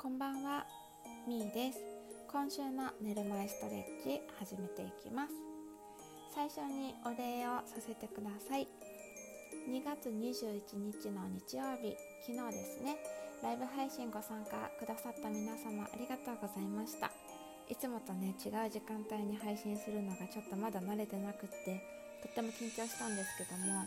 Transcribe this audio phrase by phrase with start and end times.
[0.00, 0.64] こんばんは、
[1.28, 1.78] みーです。
[2.32, 5.32] 今週の寝る前ストレッチ始めていきます。
[6.32, 8.66] 最初にお礼をさせてください。
[9.68, 11.92] 2月21日の日曜日、
[12.24, 12.96] 昨日ですね、
[13.44, 17.12] ライブ配信ご参加くださった皆様ありがとうございました。
[17.68, 21.76] いつもとね、違う時間帯に配信するのがちょっとまだ慣れてなくって、
[22.24, 23.84] とっても緊張したんですけども、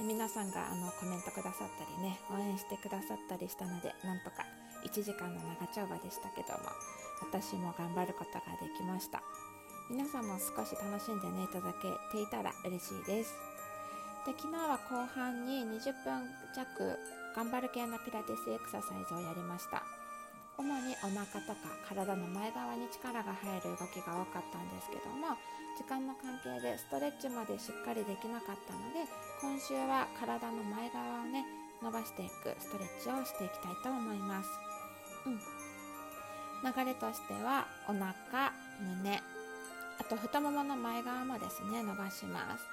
[0.00, 4.46] 皆さんがあのコメントくださったりね応援してくださったりしたのでなんとか
[4.84, 6.70] 1時間の長丁場でしたけども
[7.20, 9.22] 私も頑張ることができました。
[9.90, 13.34] 皆さんも少し楽しんでねいただけていたら嬉しいです。
[14.24, 16.98] で昨日は後半に20分弱
[17.34, 19.82] 頑張る系のピラティスエクササイズをやりました。
[20.58, 25.34] 主にお腹とか体の前側に力が入る動きが多かったんですけども
[25.76, 29.08] 時間の関係でストレッチまでしっかりできなかったので
[29.40, 31.44] 今週は体の前側をね
[31.82, 34.71] 伸ばしていくストレッチをしていきたいと思います。
[35.26, 35.38] うん。
[36.62, 39.20] 流れとしてはお腹胸。
[40.00, 42.64] あと太ももの前側もですね伸ばします。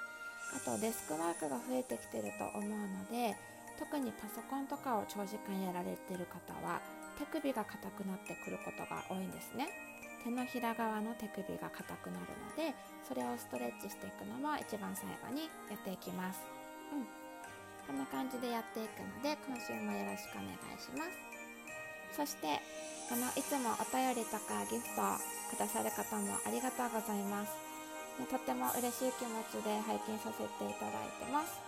[0.55, 3.35] あとデスクワークが増えてきてると思うので
[3.77, 6.81] 特にパソコンとかを長時間やられてる方は
[7.19, 9.69] 手首が硬くなってくることが多いんですね。
[10.23, 12.75] 手のひら側の手首が硬くなるので
[13.07, 16.41] それをストレッチしていくのも一番最後にやっていきます。
[16.91, 17.07] うん。
[17.87, 21.28] こんな感じでやっていくので今週もよろしくお願いします。
[22.15, 22.59] そして
[23.11, 25.01] あのいつもお便りとかギフト
[25.55, 27.51] くださる方もありがとうございます。
[28.29, 31.61] とっても嬉しい気持ちで拝見させていただいてます。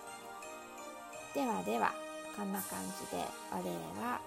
[1.33, 1.93] ではでは
[2.35, 3.71] こんな感じでお礼
[4.03, 4.19] は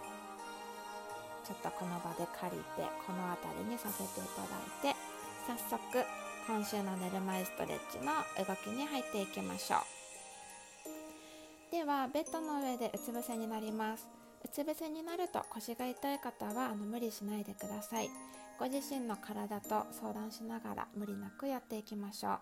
[1.45, 4.57] ちょっとこの場で借りてこの辺りにさせていただ
[4.89, 4.97] いて
[5.47, 5.79] 早速
[6.47, 9.81] 今週の寝る前ストレッチの動きに入っていきましょう。
[11.70, 14.07] ではベッドの上でうつ伏せになります。
[14.45, 18.11] うつ伏せになると腰が痛い方はあの無理しないでください。
[18.58, 22.39] ご自身の体と相談しながら無理なくやっていきましょう。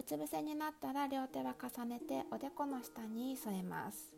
[0.00, 4.10] うつ伏せになったら両手は重ねておでこの下に添えます。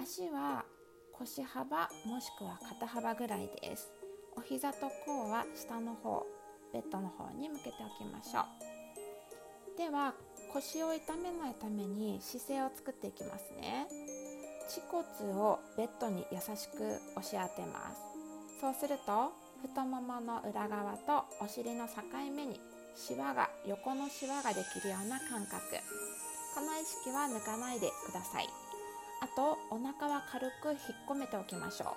[0.00, 0.64] 足は
[1.12, 3.92] 腰幅もしくは肩幅ぐらいです。
[4.36, 6.26] お膝と甲は下の方
[6.72, 9.78] ベッドの方に向けておきましょう。
[9.78, 10.14] では
[10.52, 13.86] 腰を痛めないために姿勢を作っていきますね。
[14.66, 18.14] 恥骨をベッドに優しく押し当てます。
[18.60, 22.02] そうすると太ももの裏側とお尻の境
[22.34, 22.60] 目に
[22.96, 25.60] シワが横のシワができるような感覚
[26.54, 28.48] この意識は抜かないでください
[29.20, 31.96] あとお腹は軽く引っ込めておきましょ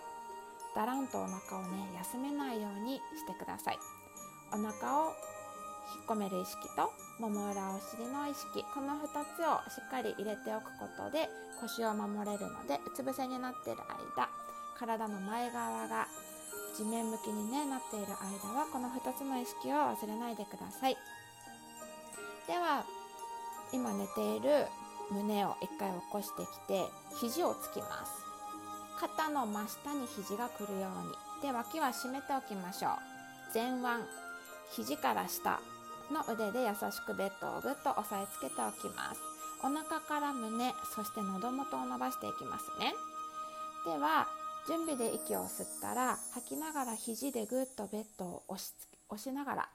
[0.73, 3.77] うだらんとお腹をね休めないようにしてください
[4.51, 5.13] お腹を
[5.95, 11.29] 引っ込める意識ともも裏お尻の意識この2つをしっかり入れておくことで
[11.61, 13.81] 腰を守れるのでうつ伏せになっている
[14.15, 14.29] 間
[14.77, 16.07] 体の前側が
[16.75, 20.97] 地面向きに、ね、なっている間はこの2つの意識を忘れないでください。
[22.45, 22.85] では
[23.73, 24.67] 今寝ている
[25.11, 26.85] 胸を一回起こしてきて
[27.19, 28.11] 肘をつきます。
[28.99, 31.41] 肩の真下に肘が来るように。
[31.41, 32.91] で脇は締めておきましょう。
[33.53, 34.05] 前腕
[34.71, 35.59] 肘から下。
[36.11, 39.21] の腕で優しくベッドをぐっと押さえつけておきます。
[39.63, 42.93] お腹から胸そして喉元を伸ばしていきますね。
[43.85, 44.27] では
[44.67, 48.73] 準備で息を吸ったら吐きながら肘でぐっとベッドを押し
[49.09, 49.69] 押しながら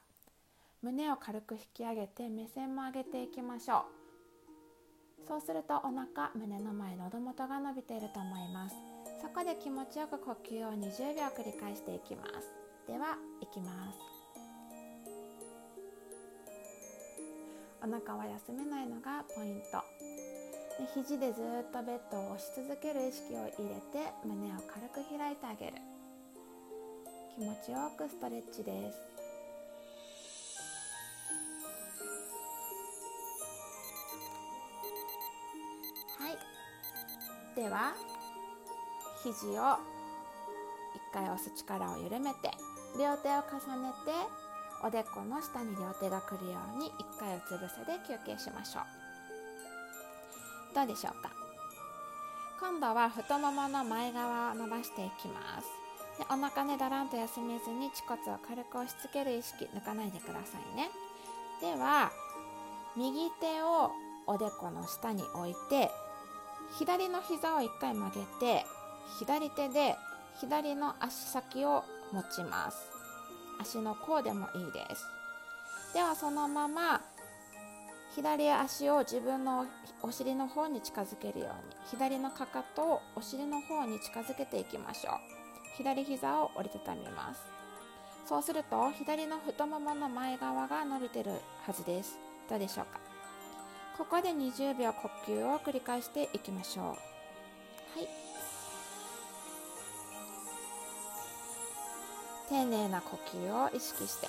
[0.81, 5.27] 胸を軽く引き上げて目線も上げていきましょう。
[5.27, 8.75] そうするとお腹胸の前喉元が伸びていると思います。
[9.21, 12.53] そこで気持ちよく呼吸を20秒繰り返していきます。
[12.87, 14.12] ではいきます。
[17.83, 19.83] お腹は休めないのがポイント。
[20.79, 25.73] で肘でずっとベッドを押し続ける意識を入れて胸を軽く開いてあげる。
[27.35, 29.13] 気持ちよくストレッチです。
[37.55, 37.93] では
[39.23, 39.77] 肘を
[40.95, 42.49] 一回押す力を緩めて
[42.97, 44.42] 両手を重ねて
[44.83, 48.83] おでこの下に両手が来るように一回うつ伏せで休憩しましょう。
[50.75, 51.31] どうでしょうか？
[52.59, 55.67] 今度は太ももの前側を伸ばしていきます。
[56.19, 60.89] でお腹ねだらんと休めずに恥骨を軽く押し付ける意識抜かないでくださいね。
[61.61, 62.11] では
[62.95, 63.91] 右手を
[64.27, 65.89] おでこの下に置いて
[66.77, 68.65] 左の膝を1回曲げて
[69.19, 69.95] 左手で
[70.39, 72.92] 左の足先を持ちます。
[73.59, 75.05] 足の甲でもいいです。
[75.93, 77.01] ではそのまま
[78.15, 79.65] 左足を自分の
[80.01, 85.13] お尻の方に近づけるように左のかかとをお尻の方に近づけていきましょう。
[85.77, 87.41] 左膝を折りたたみます。
[88.27, 91.31] そうすると左の太ももの前側が伸びてる
[91.65, 92.17] はずです。
[92.49, 92.99] どうでしょうか？
[93.97, 96.85] ここで20秒呼吸を繰り返していきましょう。
[96.85, 98.22] はい。
[102.49, 104.27] 丁寧な呼吸を意識して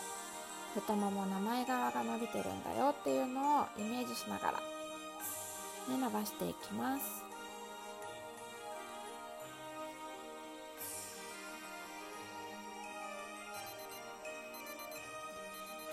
[0.74, 4.52] 太ももの前側が伸びてるんだよっていうのをイメージしながら、
[5.94, 7.24] ね、伸ばしていきます。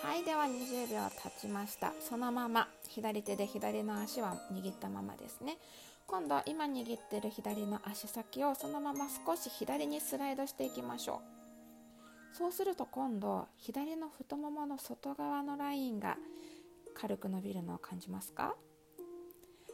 [0.03, 1.93] はいでは20秒経ちました。
[2.01, 5.57] そのまま左手で左の足は握ったままですね。
[6.07, 11.40] 今度は今握ってる左の足先をそのまま少し左にスライドしていきましょう。
[12.33, 16.17] そうすると今度左の太ももの外側のラインが
[16.95, 18.55] 軽く伸びるのを感じますか？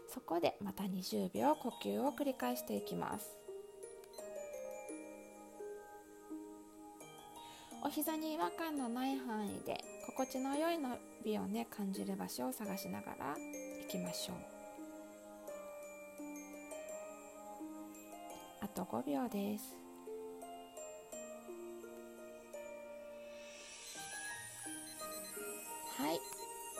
[0.10, 3.38] そこでまた20秒呼吸を繰り返していきます。
[7.84, 9.78] お膝に違和感のない範囲で
[10.08, 10.90] 心地の良い伸
[11.24, 13.36] びをね感じる場所を探しながら
[13.84, 14.36] 行きましょう。
[18.62, 19.87] あと5秒です。
[25.98, 26.22] はい。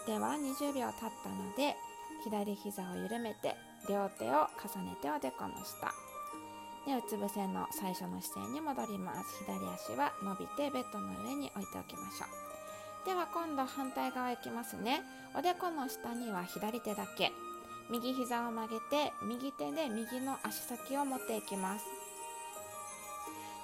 [0.06, 1.76] では20秒経ったので
[2.24, 3.56] 左膝を緩めて
[3.90, 5.92] 両手を重ねておでこの下。
[6.86, 9.44] でうつ伏せの最初の姿勢に戻ります。
[9.44, 12.26] 左足は伸びてベッドの上に置いておきましょ
[13.04, 13.08] う。
[13.08, 15.02] では今度反対側いきますね。
[15.36, 17.32] おでこの下には左手だけ。
[17.90, 21.86] 右膝を曲げて右手で右の足先を持っていきます。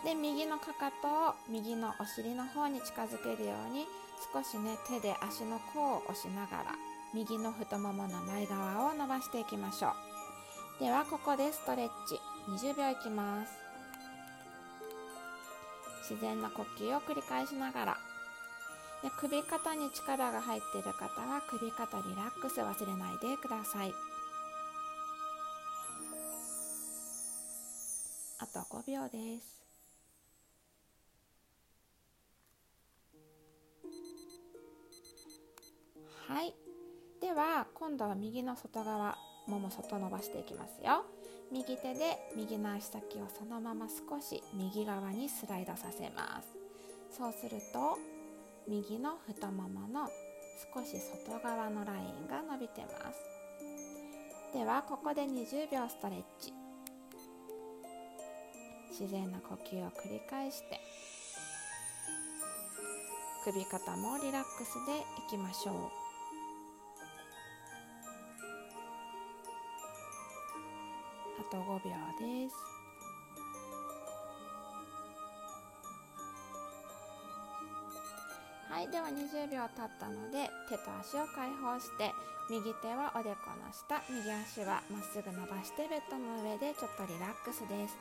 [0.04, 3.86] で右のかかとを右のお尻の方に近づけるように
[4.34, 6.76] 少しね手で足の甲を押しながら
[7.14, 9.90] 右の太ももの前側を伸ばしていきましょ
[10.80, 10.84] う。
[10.84, 12.20] ではここでストレッチ。
[12.50, 13.54] 20秒いきます。
[16.10, 17.98] 自然な呼吸を繰り返しながら。
[19.02, 23.94] で首肩に力が入っている方は首肩リラックス忘れないでください。
[28.40, 29.63] あと5秒です。
[36.28, 36.54] はい。
[37.20, 39.18] では今度は右の外側
[39.48, 41.06] もも外伸ばしていきますよ。
[41.52, 46.48] 右手で右の足先をそのまま少し右側にスライドさせます。
[47.18, 47.98] そうすると
[48.68, 50.08] 右の太ももの
[50.74, 50.98] 少し
[51.28, 54.58] 外側のラインが伸びてます。
[54.58, 56.54] ではここで20秒ストレッチ。
[58.92, 60.80] 自然な呼吸を繰り返して
[63.44, 66.03] 首肩もリラックスでいきましょう。
[71.54, 72.56] と5秒です。
[78.72, 82.10] はいでは20秒経ったので手と足を解放して
[82.50, 87.94] 右手はおでこの下右足はまっすぐ伸ばしてベッドの上でちょっとリラックスです。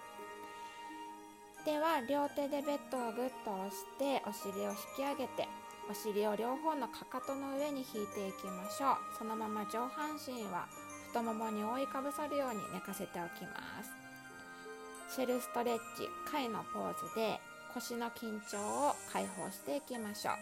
[1.66, 5.46] では両手でベッドをぐっと押してお尻を引き上げて
[5.90, 9.18] お尻を両方のかかとの上に引いていきましょう。
[9.18, 10.66] そのまま上半身は
[11.12, 15.14] 太ももに覆いかぶさるように寝かせておきます。
[15.14, 17.38] シェルストレッチ貝のポーズで
[17.74, 18.58] 腰の緊張
[18.88, 20.34] を解放していきましょう。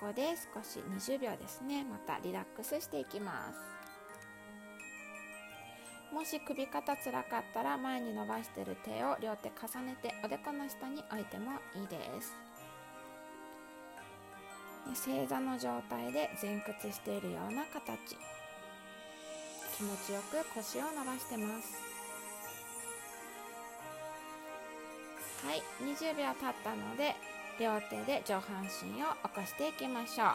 [0.00, 1.84] ここで少し20秒ですね。
[1.84, 3.54] またリラックスしていきます。
[6.12, 12.34] もし首肩つらかったら前に伸ばしている手を両手重ねておでこの下に置いてもいいです。
[14.92, 18.16] 正座の状態で前屈しているような形。
[19.82, 21.74] 気持ちよく腰を伸ばしてます。
[25.44, 27.16] はい20秒経ったので
[27.58, 30.26] 両手で上半身を起こしていきましょ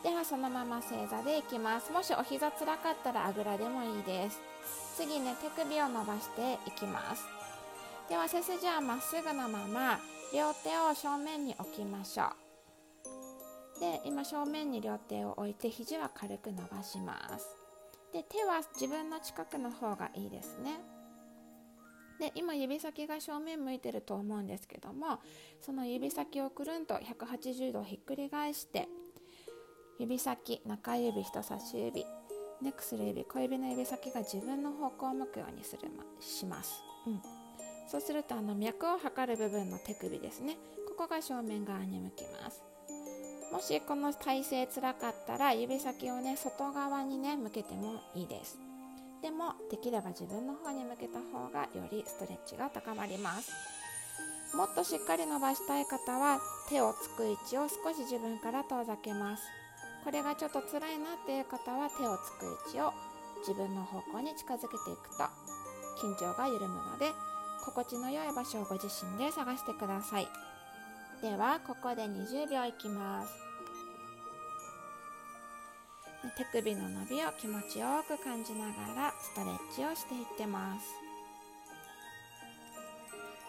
[0.00, 0.04] う。
[0.04, 1.90] ではそのまま正座でいきます。
[1.90, 4.42] もしお膝つらかったらあぐらでもいいです。
[4.94, 7.24] 次ね手首を伸ばしていきます。
[8.10, 9.98] では背筋はまっすぐのまま
[10.34, 12.24] 両手を正面に置きましょ
[13.76, 13.80] う。
[13.80, 17.61] で今正面に両手を置いて肘は軽く伸ばします。
[18.12, 20.80] で手は自分の近くの方がいいですね。
[22.20, 25.18] で今指先が正面向いてると思うんですけども
[25.60, 28.88] その指先をくるんと180度ひっくり返して
[29.98, 32.06] 指先中指人差し指
[32.60, 35.90] ネックスル指小指の指先が自分の方向を向くようにする
[36.20, 37.20] します、うん、
[37.88, 40.56] そうするとあの脈を測る部分の手首ですね。
[40.88, 42.62] ここが正面側に向きます。
[43.52, 48.58] もしこの体勢つらかったら指先をね外側にね向けてもいいです。
[49.20, 53.52] でもできれば自分の方に向けた方がよりストレッチが高まります。
[54.56, 59.42] もっとしっかり伸ばしたい方は手をつく位置を少し自分から遠ざけます。
[60.02, 62.92] これがちょっと辛いなっていう方は手をつく位置を
[63.40, 65.24] 自分の方向に近づけていくと
[66.00, 67.12] 緊張が緩むので
[67.64, 70.51] 心地の良い場所をご自身で探してください。
[71.22, 73.32] ではここで20秒いきます。
[76.36, 80.86] 手首の伸びを気持ちよく感じながらストレッチをしていってます。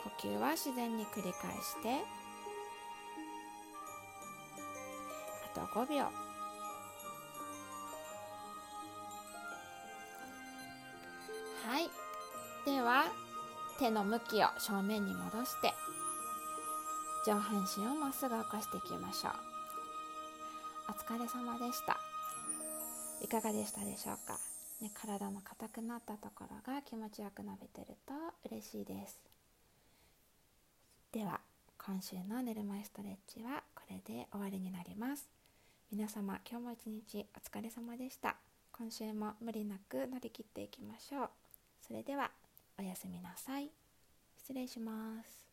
[0.03, 2.03] 呼吸は自然に繰り返して
[5.56, 6.03] あと5秒。
[11.65, 11.89] はい。
[12.70, 13.06] では
[13.80, 15.74] 手の向きを正面に戻して
[17.25, 19.34] 上半身をまっすぐ起こしていきましょう。
[20.89, 21.98] お疲れ様でした。
[23.22, 24.38] いかがでしたでしょうか、
[24.82, 28.13] ね、体の硬くなったところが気持ちよく伸びてると
[28.51, 29.22] 嬉しいです。
[31.13, 31.39] では
[31.77, 35.30] 今週の寝る前ストレッチはこれで終わりになります。
[35.94, 38.36] 皆様今日も一日お疲れ様でした。
[38.74, 41.30] 今週も無理なく乗り切っていきましょう。
[41.88, 42.32] それでは
[42.77, 43.70] おやすみなさい。
[44.39, 45.52] 失礼します。